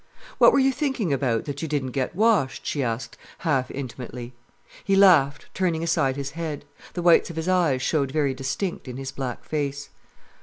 "What 0.39 0.51
were 0.51 0.57
you 0.57 0.71
thinking 0.71 1.13
about, 1.13 1.45
that 1.45 1.61
you 1.61 1.67
didn't 1.67 1.91
get 1.91 2.15
washed?" 2.15 2.65
she 2.65 2.81
asked, 2.81 3.17
half 3.45 3.69
intimately. 3.69 4.33
He 4.83 4.95
laughed, 4.95 5.45
turning 5.53 5.83
aside 5.83 6.15
his 6.15 6.31
head. 6.31 6.65
The 6.95 7.03
whites 7.03 7.29
of 7.29 7.35
his 7.35 7.47
eyes 7.47 7.83
showed 7.83 8.09
very 8.09 8.33
distinct 8.33 8.87
in 8.87 8.97
his 8.97 9.11
black 9.11 9.43
face. 9.43 9.91